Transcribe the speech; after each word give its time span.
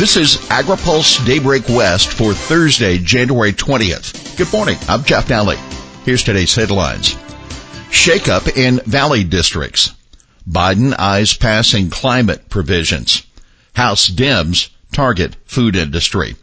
This 0.00 0.16
is 0.16 0.36
AgriPulse 0.48 1.26
Daybreak 1.26 1.68
West 1.68 2.14
for 2.14 2.32
Thursday, 2.32 2.96
January 2.96 3.52
20th. 3.52 4.34
Good 4.38 4.50
morning. 4.50 4.78
I'm 4.88 5.04
Jeff 5.04 5.28
Nalley. 5.28 5.58
Here's 6.06 6.22
today's 6.22 6.54
headlines. 6.54 7.16
Shakeup 7.90 8.56
in 8.56 8.80
Valley 8.86 9.24
districts. 9.24 9.92
Biden 10.48 10.98
eyes 10.98 11.36
passing 11.36 11.90
climate 11.90 12.48
provisions. 12.48 13.26
House 13.74 14.08
Dems 14.08 14.70
target 14.90 15.36
food 15.44 15.76
industry. 15.76 16.34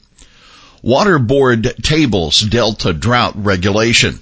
Water 0.84 1.18
Board 1.18 1.74
tables 1.82 2.42
Delta 2.42 2.94
drought 2.94 3.44
regulation. 3.44 4.22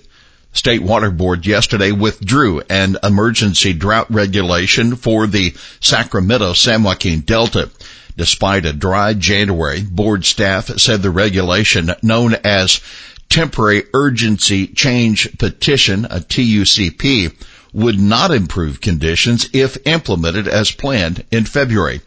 State 0.53 0.81
Water 0.81 1.11
Board 1.11 1.45
yesterday 1.45 1.91
withdrew 1.91 2.61
an 2.69 2.95
emergency 3.03 3.73
drought 3.73 4.09
regulation 4.09 4.95
for 4.95 5.27
the 5.27 5.53
Sacramento 5.81 6.53
San 6.53 6.83
Joaquin 6.83 7.19
Delta. 7.19 7.69
Despite 8.17 8.65
a 8.65 8.73
dry 8.73 9.13
January, 9.13 9.81
board 9.81 10.25
staff 10.25 10.69
said 10.79 11.01
the 11.01 11.09
regulation 11.09 11.93
known 12.01 12.35
as 12.43 12.79
Temporary 13.29 13.83
Urgency 13.93 14.67
Change 14.67 15.37
Petition, 15.37 16.05
a 16.05 16.19
TUCP, 16.19 17.33
would 17.73 17.99
not 17.99 18.31
improve 18.31 18.79
conditions 18.79 19.49
if 19.51 19.77
implemented 19.85 20.47
as 20.47 20.71
planned 20.71 21.23
in 21.31 21.43
February. 21.43 22.01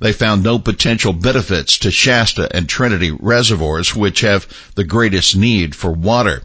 They 0.00 0.12
found 0.12 0.42
no 0.42 0.60
potential 0.60 1.12
benefits 1.12 1.78
to 1.78 1.90
Shasta 1.90 2.48
and 2.54 2.68
Trinity 2.68 3.10
reservoirs, 3.10 3.96
which 3.96 4.20
have 4.20 4.46
the 4.76 4.84
greatest 4.84 5.36
need 5.36 5.74
for 5.74 5.90
water. 5.90 6.44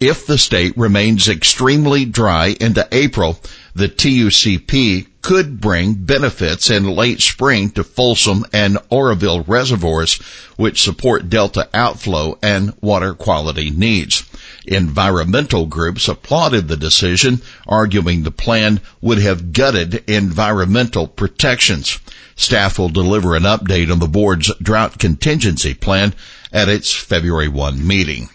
If 0.00 0.26
the 0.26 0.38
state 0.38 0.76
remains 0.76 1.28
extremely 1.28 2.04
dry 2.04 2.56
into 2.60 2.86
April, 2.92 3.40
the 3.74 3.88
TUCP 3.88 5.06
could 5.22 5.60
bring 5.60 5.94
benefits 5.94 6.70
in 6.70 6.84
late 6.84 7.20
spring 7.20 7.70
to 7.70 7.84
Folsom 7.84 8.44
and 8.52 8.78
Oroville 8.90 9.42
reservoirs, 9.42 10.14
which 10.56 10.82
support 10.82 11.28
delta 11.28 11.68
outflow 11.74 12.38
and 12.42 12.72
water 12.80 13.14
quality 13.14 13.70
needs. 13.70 14.24
Environmental 14.66 15.66
groups 15.66 16.08
applauded 16.08 16.68
the 16.68 16.76
decision, 16.76 17.40
arguing 17.66 18.22
the 18.22 18.30
plan 18.30 18.80
would 19.00 19.18
have 19.18 19.52
gutted 19.52 20.02
environmental 20.08 21.06
protections. 21.06 21.98
Staff 22.36 22.78
will 22.78 22.88
deliver 22.88 23.34
an 23.34 23.42
update 23.42 23.92
on 23.92 23.98
the 23.98 24.08
board's 24.08 24.50
drought 24.62 24.98
contingency 24.98 25.74
plan 25.74 26.14
at 26.52 26.68
its 26.68 26.92
February 26.92 27.48
1 27.48 27.86
meeting. 27.86 28.28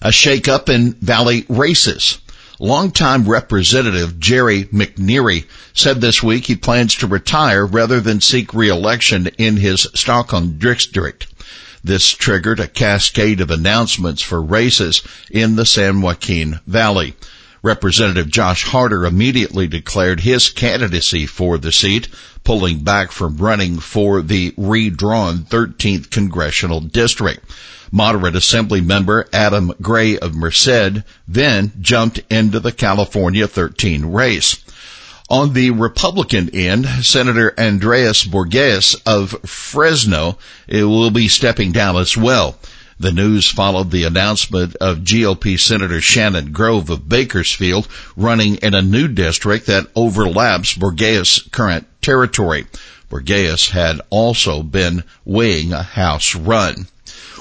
A 0.00 0.10
shakeup 0.10 0.68
in 0.68 0.92
Valley 0.94 1.44
races. 1.48 2.18
Longtime 2.60 3.28
Representative 3.28 4.20
Jerry 4.20 4.64
McNerney 4.66 5.44
said 5.74 6.00
this 6.00 6.22
week 6.22 6.46
he 6.46 6.54
plans 6.54 6.94
to 6.96 7.06
retire 7.06 7.66
rather 7.66 8.00
than 8.00 8.20
seek 8.20 8.54
re-election 8.54 9.28
in 9.38 9.56
his 9.56 9.88
Stockton 9.94 10.58
district. 10.58 11.26
This 11.82 12.10
triggered 12.10 12.60
a 12.60 12.68
cascade 12.68 13.40
of 13.40 13.50
announcements 13.50 14.22
for 14.22 14.42
races 14.42 15.02
in 15.30 15.56
the 15.56 15.66
San 15.66 16.00
Joaquin 16.00 16.60
Valley. 16.66 17.14
Representative 17.62 18.28
Josh 18.30 18.64
Harder 18.64 19.04
immediately 19.04 19.66
declared 19.66 20.20
his 20.20 20.48
candidacy 20.50 21.26
for 21.26 21.58
the 21.58 21.72
seat, 21.72 22.08
pulling 22.44 22.78
back 22.80 23.10
from 23.10 23.36
running 23.36 23.78
for 23.78 24.22
the 24.22 24.54
redrawn 24.56 25.38
13th 25.38 26.10
congressional 26.10 26.80
district. 26.80 27.44
Moderate 27.90 28.36
Assembly 28.36 28.80
member 28.80 29.26
Adam 29.32 29.72
Gray 29.80 30.18
of 30.18 30.34
Merced 30.34 31.02
then 31.26 31.72
jumped 31.80 32.20
into 32.30 32.60
the 32.60 32.72
California 32.72 33.48
13 33.48 34.06
race. 34.06 34.62
On 35.30 35.52
the 35.52 35.70
Republican 35.70 36.48
end, 36.54 36.86
Senator 37.02 37.52
Andreas 37.58 38.24
Borgeas 38.24 38.96
of 39.04 39.32
Fresno 39.44 40.38
will 40.70 41.10
be 41.10 41.28
stepping 41.28 41.72
down 41.72 41.96
as 41.96 42.16
well. 42.16 42.56
The 43.00 43.12
news 43.12 43.48
followed 43.48 43.92
the 43.92 44.02
announcement 44.04 44.74
of 44.76 45.04
GOP 45.04 45.58
Senator 45.60 46.00
Shannon 46.00 46.50
Grove 46.50 46.90
of 46.90 47.08
Bakersfield 47.08 47.86
running 48.16 48.56
in 48.56 48.74
a 48.74 48.82
new 48.82 49.06
district 49.06 49.66
that 49.66 49.86
overlaps 49.94 50.74
Borgeas' 50.74 51.48
current 51.52 51.86
territory. 52.02 52.66
Borgeas 53.08 53.70
had 53.70 54.00
also 54.10 54.64
been 54.64 55.04
weighing 55.24 55.72
a 55.72 55.82
House 55.82 56.34
run. 56.34 56.88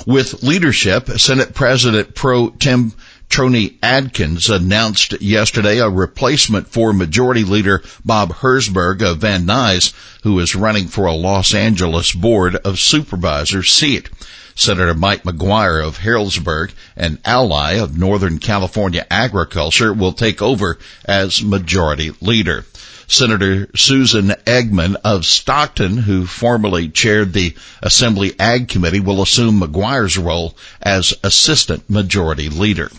With 0.06 0.44
leadership, 0.44 1.10
Senate 1.18 1.56
President 1.56 2.14
Pro 2.14 2.50
Tem 2.52 2.94
Toni 3.30 3.78
Atkins 3.84 4.50
announced 4.50 5.22
yesterday 5.22 5.80
a 5.80 5.90
replacement 5.90 6.70
for 6.70 6.92
Majority 6.92 7.44
Leader 7.44 7.84
Bob 8.04 8.34
Hertzberg 8.34 9.04
of 9.04 9.20
Van 9.20 9.46
Nuys, 9.46 9.94
who 10.24 10.40
is 10.40 10.56
running 10.56 10.88
for 10.88 11.06
a 11.06 11.14
Los 11.14 11.54
Angeles 11.54 12.14
Board 12.14 12.56
of 12.56 12.80
Supervisors 12.80 13.72
seat. 13.72 14.10
Senator 14.56 14.96
Mike 14.96 15.22
McGuire 15.24 15.86
of 15.86 16.00
Healdsburg, 16.00 16.72
an 16.96 17.20
ally 17.24 17.74
of 17.74 17.96
Northern 17.96 18.40
California 18.40 19.06
agriculture, 19.12 19.94
will 19.94 20.14
take 20.14 20.42
over 20.42 20.80
as 21.06 21.44
Majority 21.44 22.14
Leader. 22.22 22.66
Senator 23.08 23.70
Susan 23.76 24.30
Eggman 24.46 24.96
of 25.04 25.26
Stockton, 25.26 25.98
who 25.98 26.26
formerly 26.26 26.90
chaired 26.90 27.34
the 27.34 27.56
Assembly 27.84 28.34
Ag 28.40 28.68
Committee, 28.68 29.00
will 29.00 29.22
assume 29.22 29.62
McGuire's 29.62 30.18
role 30.18 30.58
as 30.82 31.14
Assistant 31.24 31.88
Majority 31.90 32.50
Leader. 32.50 32.90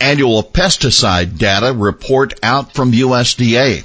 Annual 0.00 0.44
pesticide 0.44 1.38
data 1.38 1.72
report 1.72 2.34
out 2.42 2.72
from 2.74 2.92
USDA. 2.92 3.84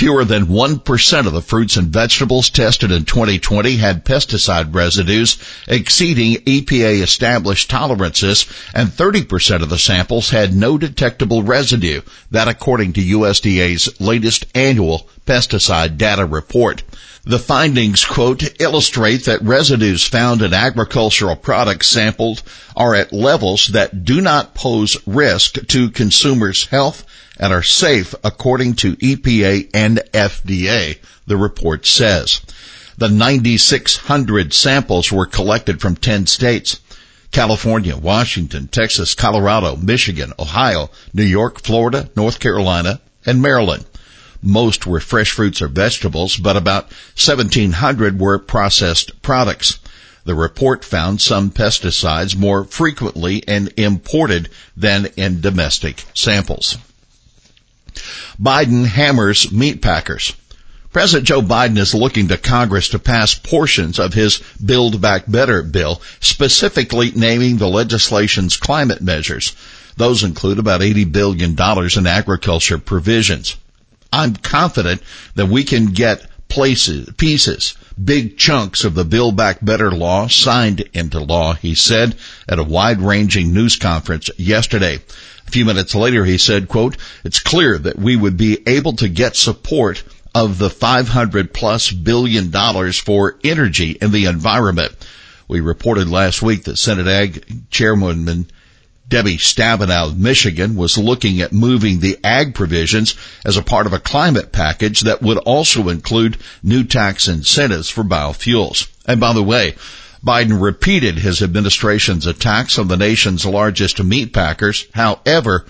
Fewer 0.00 0.24
than 0.24 0.46
1% 0.46 1.26
of 1.26 1.32
the 1.34 1.42
fruits 1.42 1.76
and 1.76 1.88
vegetables 1.92 2.48
tested 2.48 2.90
in 2.90 3.04
2020 3.04 3.76
had 3.76 4.02
pesticide 4.02 4.74
residues 4.74 5.36
exceeding 5.68 6.36
EPA 6.36 7.02
established 7.02 7.68
tolerances 7.68 8.46
and 8.72 8.88
30% 8.88 9.62
of 9.62 9.68
the 9.68 9.76
samples 9.76 10.30
had 10.30 10.56
no 10.56 10.78
detectable 10.78 11.42
residue. 11.42 12.00
That 12.30 12.48
according 12.48 12.94
to 12.94 13.02
USDA's 13.02 14.00
latest 14.00 14.46
annual 14.54 15.06
pesticide 15.26 15.98
data 15.98 16.24
report. 16.24 16.82
The 17.24 17.38
findings, 17.38 18.02
quote, 18.02 18.58
illustrate 18.58 19.26
that 19.26 19.42
residues 19.42 20.04
found 20.04 20.40
in 20.40 20.54
agricultural 20.54 21.36
products 21.36 21.88
sampled 21.88 22.42
are 22.74 22.94
at 22.94 23.12
levels 23.12 23.66
that 23.74 24.06
do 24.06 24.22
not 24.22 24.54
pose 24.54 24.96
risk 25.06 25.66
to 25.66 25.90
consumers' 25.90 26.64
health 26.64 27.04
and 27.40 27.54
are 27.54 27.62
safe 27.62 28.14
according 28.22 28.74
to 28.74 28.94
EPA 28.96 29.70
and 29.72 29.89
FDA, 30.12 30.98
the 31.26 31.36
report 31.36 31.86
says. 31.86 32.40
The 32.96 33.08
9,600 33.08 34.52
samples 34.52 35.10
were 35.10 35.26
collected 35.26 35.80
from 35.80 35.96
10 35.96 36.26
states. 36.26 36.80
California, 37.32 37.96
Washington, 37.96 38.68
Texas, 38.68 39.14
Colorado, 39.14 39.76
Michigan, 39.76 40.32
Ohio, 40.38 40.90
New 41.14 41.24
York, 41.24 41.62
Florida, 41.62 42.10
North 42.16 42.40
Carolina, 42.40 43.00
and 43.24 43.40
Maryland. 43.40 43.84
Most 44.42 44.86
were 44.86 45.00
fresh 45.00 45.30
fruits 45.30 45.62
or 45.62 45.68
vegetables, 45.68 46.36
but 46.36 46.56
about 46.56 46.84
1700 47.16 48.18
were 48.18 48.38
processed 48.38 49.22
products. 49.22 49.78
The 50.24 50.34
report 50.34 50.84
found 50.84 51.20
some 51.20 51.50
pesticides 51.50 52.36
more 52.36 52.64
frequently 52.64 53.38
in 53.38 53.70
imported 53.76 54.48
than 54.76 55.06
in 55.16 55.40
domestic 55.40 56.04
samples. 56.14 56.76
Biden 58.40 58.86
hammers 58.86 59.50
meat 59.52 59.82
packers. 59.82 60.34
President 60.92 61.28
Joe 61.28 61.40
Biden 61.40 61.78
is 61.78 61.94
looking 61.94 62.28
to 62.28 62.36
Congress 62.36 62.88
to 62.88 62.98
pass 62.98 63.34
portions 63.34 64.00
of 64.00 64.12
his 64.12 64.42
Build 64.64 65.00
Back 65.00 65.24
Better 65.28 65.62
bill, 65.62 66.02
specifically 66.18 67.12
naming 67.14 67.58
the 67.58 67.68
legislation's 67.68 68.56
climate 68.56 69.00
measures. 69.00 69.54
Those 69.96 70.24
include 70.24 70.58
about 70.58 70.80
$80 70.80 71.12
billion 71.12 71.56
in 71.96 72.06
agriculture 72.06 72.78
provisions. 72.78 73.56
I'm 74.12 74.34
confident 74.34 75.02
that 75.36 75.46
we 75.48 75.62
can 75.62 75.86
get 75.86 76.26
places, 76.48 77.08
pieces, 77.16 77.74
big 78.02 78.36
chunks 78.36 78.82
of 78.82 78.94
the 78.94 79.04
Build 79.04 79.36
Back 79.36 79.58
Better 79.62 79.90
law 79.92 80.26
signed 80.26 80.80
into 80.92 81.20
law, 81.20 81.54
he 81.54 81.76
said 81.76 82.16
at 82.48 82.58
a 82.58 82.64
wide 82.64 83.00
ranging 83.00 83.54
news 83.54 83.76
conference 83.76 84.30
yesterday. 84.36 84.98
A 85.50 85.58
few 85.58 85.64
minutes 85.64 85.96
later, 85.96 86.24
he 86.24 86.38
said, 86.38 86.68
quote, 86.68 86.96
it's 87.24 87.40
clear 87.40 87.76
that 87.76 87.98
we 87.98 88.14
would 88.14 88.36
be 88.36 88.62
able 88.68 88.92
to 88.92 89.08
get 89.08 89.34
support 89.34 90.04
of 90.32 90.58
the 90.58 90.70
500 90.70 91.52
plus 91.52 91.90
billion 91.90 92.50
dollars 92.50 93.00
for 93.00 93.36
energy 93.42 93.98
and 94.00 94.12
the 94.12 94.26
environment. 94.26 94.92
We 95.48 95.58
reported 95.58 96.08
last 96.08 96.40
week 96.40 96.62
that 96.64 96.76
Senate 96.76 97.08
Ag 97.08 97.68
Chairwoman 97.68 98.46
Debbie 99.08 99.38
Stabenow 99.38 100.10
of 100.10 100.18
Michigan 100.20 100.76
was 100.76 100.96
looking 100.96 101.40
at 101.40 101.52
moving 101.52 101.98
the 101.98 102.16
ag 102.22 102.54
provisions 102.54 103.16
as 103.44 103.56
a 103.56 103.62
part 103.62 103.86
of 103.86 103.92
a 103.92 103.98
climate 103.98 104.52
package 104.52 105.00
that 105.00 105.20
would 105.20 105.38
also 105.38 105.88
include 105.88 106.36
new 106.62 106.84
tax 106.84 107.26
incentives 107.26 107.88
for 107.88 108.04
biofuels. 108.04 108.88
And 109.04 109.18
by 109.18 109.32
the 109.32 109.42
way, 109.42 109.74
Biden 110.24 110.60
repeated 110.60 111.18
his 111.18 111.42
administration's 111.42 112.26
attacks 112.26 112.78
on 112.78 112.88
the 112.88 112.96
nation's 112.96 113.46
largest 113.46 114.02
meat 114.02 114.32
packers. 114.32 114.86
However, 114.92 115.64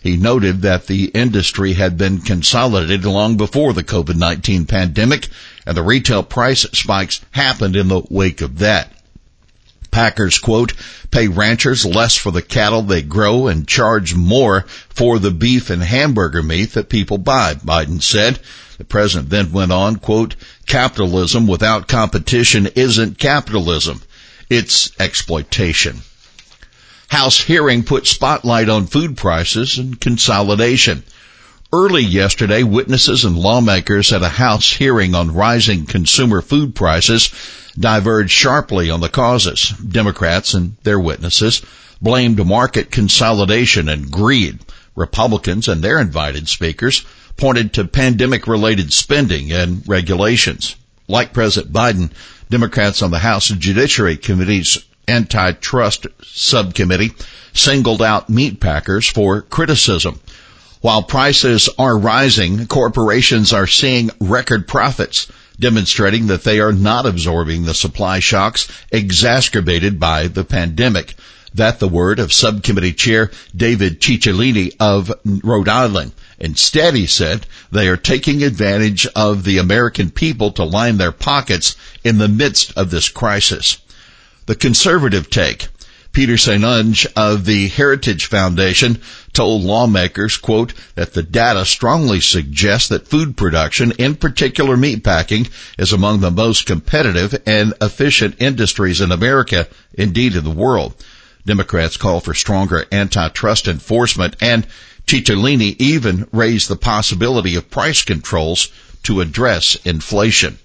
he 0.00 0.16
noted 0.16 0.62
that 0.62 0.86
the 0.86 1.06
industry 1.06 1.72
had 1.72 1.98
been 1.98 2.20
consolidated 2.20 3.04
long 3.04 3.36
before 3.36 3.72
the 3.72 3.82
COVID-19 3.82 4.68
pandemic 4.68 5.28
and 5.66 5.76
the 5.76 5.82
retail 5.82 6.22
price 6.22 6.62
spikes 6.72 7.20
happened 7.32 7.74
in 7.74 7.88
the 7.88 8.02
wake 8.08 8.40
of 8.40 8.60
that. 8.60 8.92
Packers, 9.96 10.36
quote, 10.36 10.74
pay 11.10 11.26
ranchers 11.26 11.86
less 11.86 12.16
for 12.16 12.30
the 12.30 12.42
cattle 12.42 12.82
they 12.82 13.00
grow 13.00 13.46
and 13.48 13.66
charge 13.66 14.14
more 14.14 14.66
for 14.90 15.18
the 15.18 15.30
beef 15.30 15.70
and 15.70 15.82
hamburger 15.82 16.42
meat 16.42 16.74
that 16.74 16.90
people 16.90 17.16
buy, 17.16 17.54
Biden 17.54 18.02
said. 18.02 18.38
The 18.76 18.84
president 18.84 19.30
then 19.30 19.52
went 19.52 19.72
on, 19.72 19.96
quote, 19.96 20.36
capitalism 20.66 21.46
without 21.46 21.88
competition 21.88 22.68
isn't 22.74 23.18
capitalism. 23.18 24.02
It's 24.50 24.92
exploitation. 25.00 26.02
House 27.08 27.40
hearing 27.40 27.82
put 27.82 28.06
spotlight 28.06 28.68
on 28.68 28.88
food 28.88 29.16
prices 29.16 29.78
and 29.78 29.98
consolidation. 29.98 31.04
Early 31.72 32.04
yesterday, 32.04 32.62
witnesses 32.62 33.24
and 33.24 33.36
lawmakers 33.36 34.12
at 34.12 34.22
a 34.22 34.28
House 34.28 34.72
hearing 34.72 35.16
on 35.16 35.34
rising 35.34 35.84
consumer 35.84 36.40
food 36.40 36.76
prices 36.76 37.30
diverged 37.76 38.30
sharply 38.30 38.88
on 38.88 39.00
the 39.00 39.08
causes. 39.08 39.70
Democrats 39.70 40.54
and 40.54 40.76
their 40.84 41.00
witnesses 41.00 41.62
blamed 42.00 42.44
market 42.46 42.92
consolidation 42.92 43.88
and 43.88 44.12
greed. 44.12 44.60
Republicans 44.94 45.66
and 45.66 45.82
their 45.82 45.98
invited 45.98 46.48
speakers 46.48 47.04
pointed 47.36 47.72
to 47.72 47.84
pandemic 47.84 48.46
related 48.46 48.92
spending 48.92 49.50
and 49.50 49.82
regulations. 49.88 50.76
Like 51.08 51.32
President 51.32 51.72
Biden, 51.72 52.10
Democrats 52.48 53.02
on 53.02 53.10
the 53.10 53.18
House 53.18 53.48
Judiciary 53.48 54.16
Committee's 54.16 54.78
antitrust 55.08 56.06
subcommittee 56.22 57.12
singled 57.52 58.02
out 58.02 58.30
meat 58.30 58.60
packers 58.60 59.08
for 59.08 59.42
criticism. 59.42 60.20
While 60.86 61.02
prices 61.02 61.68
are 61.80 61.98
rising, 61.98 62.68
corporations 62.68 63.52
are 63.52 63.66
seeing 63.66 64.12
record 64.20 64.68
profits, 64.68 65.26
demonstrating 65.58 66.28
that 66.28 66.44
they 66.44 66.60
are 66.60 66.72
not 66.72 67.06
absorbing 67.06 67.64
the 67.64 67.74
supply 67.74 68.20
shocks 68.20 68.68
exacerbated 68.92 69.98
by 69.98 70.28
the 70.28 70.44
pandemic. 70.44 71.16
That 71.52 71.80
the 71.80 71.88
word 71.88 72.20
of 72.20 72.32
subcommittee 72.32 72.92
chair 72.92 73.32
David 73.52 74.00
Cicilline 74.00 74.76
of 74.78 75.12
Rhode 75.24 75.68
Island. 75.68 76.12
Instead, 76.38 76.94
he 76.94 77.06
said, 77.06 77.48
they 77.72 77.88
are 77.88 77.96
taking 77.96 78.44
advantage 78.44 79.08
of 79.16 79.42
the 79.42 79.58
American 79.58 80.12
people 80.12 80.52
to 80.52 80.62
line 80.62 80.98
their 80.98 81.10
pockets 81.10 81.74
in 82.04 82.18
the 82.18 82.28
midst 82.28 82.72
of 82.76 82.92
this 82.92 83.08
crisis. 83.08 83.78
The 84.46 84.54
conservative 84.54 85.30
take. 85.30 85.66
Peter 86.16 86.38
St. 86.38 86.64
Onge 86.64 87.06
of 87.14 87.44
the 87.44 87.68
Heritage 87.68 88.24
Foundation 88.24 88.98
told 89.34 89.62
lawmakers, 89.62 90.38
quote, 90.38 90.72
that 90.94 91.12
the 91.12 91.22
data 91.22 91.66
strongly 91.66 92.22
suggests 92.22 92.88
that 92.88 93.06
food 93.06 93.36
production, 93.36 93.92
in 93.98 94.14
particular 94.14 94.78
meatpacking, 94.78 95.50
is 95.76 95.92
among 95.92 96.20
the 96.20 96.30
most 96.30 96.64
competitive 96.64 97.34
and 97.44 97.74
efficient 97.82 98.36
industries 98.38 99.02
in 99.02 99.12
America, 99.12 99.68
indeed 99.92 100.34
in 100.34 100.44
the 100.44 100.50
world. 100.50 100.94
Democrats 101.44 101.98
call 101.98 102.20
for 102.20 102.32
stronger 102.32 102.86
antitrust 102.90 103.68
enforcement 103.68 104.36
and 104.40 104.66
Cicilline 105.06 105.76
even 105.78 106.26
raised 106.32 106.70
the 106.70 106.76
possibility 106.76 107.56
of 107.56 107.68
price 107.68 108.00
controls 108.00 108.70
to 109.02 109.20
address 109.20 109.76
inflation. 109.84 110.58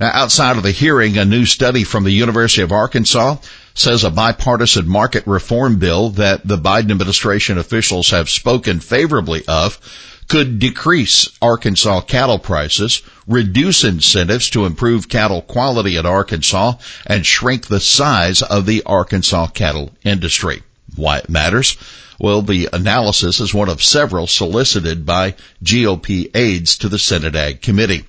Now, 0.00 0.10
outside 0.12 0.56
of 0.56 0.64
the 0.64 0.72
hearing, 0.72 1.16
a 1.18 1.24
new 1.24 1.46
study 1.46 1.84
from 1.84 2.02
the 2.02 2.10
University 2.10 2.62
of 2.62 2.72
Arkansas 2.72 3.36
says 3.74 4.02
a 4.02 4.10
bipartisan 4.10 4.88
market 4.88 5.24
reform 5.26 5.78
bill 5.78 6.10
that 6.10 6.46
the 6.46 6.58
Biden 6.58 6.90
administration 6.90 7.58
officials 7.58 8.10
have 8.10 8.28
spoken 8.28 8.80
favorably 8.80 9.44
of 9.46 9.78
could 10.26 10.58
decrease 10.58 11.28
Arkansas 11.40 12.00
cattle 12.02 12.38
prices, 12.38 13.02
reduce 13.26 13.84
incentives 13.84 14.50
to 14.50 14.64
improve 14.64 15.08
cattle 15.08 15.42
quality 15.42 15.96
in 15.96 16.06
Arkansas, 16.06 16.74
and 17.06 17.24
shrink 17.24 17.66
the 17.66 17.80
size 17.80 18.42
of 18.42 18.66
the 18.66 18.82
Arkansas 18.86 19.48
cattle 19.48 19.92
industry. 20.02 20.62
Why 20.96 21.18
it 21.18 21.28
matters? 21.28 21.76
Well, 22.18 22.42
the 22.42 22.68
analysis 22.72 23.40
is 23.40 23.52
one 23.52 23.68
of 23.68 23.82
several 23.82 24.26
solicited 24.26 25.04
by 25.04 25.34
GOP 25.62 26.30
aides 26.34 26.78
to 26.78 26.88
the 26.88 26.98
Senate 26.98 27.34
Ag 27.36 27.60
Committee. 27.60 28.04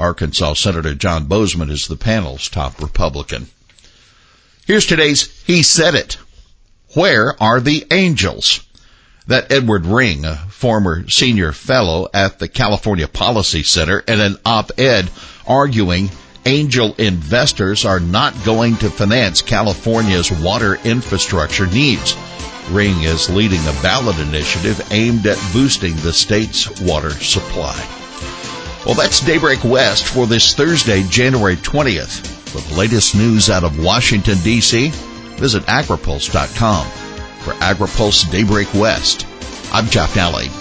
Arkansas 0.00 0.54
Senator 0.54 0.94
John 0.94 1.26
Boozman 1.26 1.70
is 1.70 1.86
the 1.86 1.96
panel's 1.96 2.48
top 2.48 2.80
Republican. 2.80 3.48
Here's 4.66 4.86
today's 4.86 5.28
He 5.46 5.62
Said 5.62 5.94
It. 5.94 6.16
Where 6.94 7.40
are 7.40 7.60
the 7.60 7.86
angels? 7.90 8.66
That 9.26 9.52
Edward 9.52 9.86
Ring, 9.86 10.24
a 10.24 10.36
former 10.48 11.08
senior 11.08 11.52
fellow 11.52 12.08
at 12.14 12.38
the 12.38 12.48
California 12.48 13.06
Policy 13.06 13.62
Center, 13.62 14.00
in 14.00 14.20
an 14.20 14.38
op-ed 14.44 15.10
arguing 15.46 16.10
angel 16.46 16.94
investors 16.94 17.84
are 17.84 18.00
not 18.00 18.34
going 18.44 18.76
to 18.76 18.90
finance 18.90 19.42
California's 19.42 20.30
water 20.30 20.78
infrastructure 20.84 21.66
needs. 21.66 22.16
Ring 22.70 23.02
is 23.02 23.28
leading 23.28 23.60
a 23.60 23.82
ballot 23.82 24.18
initiative 24.18 24.80
aimed 24.90 25.26
at 25.26 25.52
boosting 25.52 25.94
the 25.96 26.12
state's 26.12 26.80
water 26.80 27.10
supply. 27.10 27.76
Well, 28.86 28.94
that's 28.94 29.20
Daybreak 29.20 29.62
West 29.62 30.06
for 30.06 30.26
this 30.26 30.54
Thursday, 30.54 31.02
January 31.02 31.56
20th. 31.56 32.26
For 32.48 32.60
the 32.60 32.78
latest 32.78 33.14
news 33.14 33.50
out 33.50 33.62
of 33.62 33.82
Washington, 33.82 34.38
D.C., 34.42 34.88
visit 35.36 35.62
agripulse.com. 35.64 36.86
For 37.40 37.52
AgriPulse 37.52 38.30
Daybreak 38.30 38.72
West, 38.74 39.26
I'm 39.72 39.86
Jeff 39.86 40.14
Nalley. 40.14 40.59